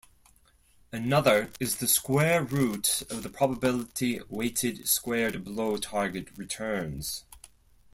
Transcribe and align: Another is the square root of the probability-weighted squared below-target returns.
Another 0.91 1.51
is 1.59 1.75
the 1.75 1.87
square 1.87 2.43
root 2.43 3.03
of 3.11 3.21
the 3.21 3.29
probability-weighted 3.29 4.87
squared 4.89 5.43
below-target 5.43 6.35
returns. 6.39 7.23